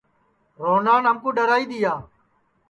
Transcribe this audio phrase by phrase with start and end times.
[0.63, 1.93] روہنان ہمکُو ڈؔرائی دؔیا